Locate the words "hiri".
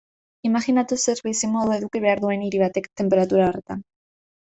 2.49-2.65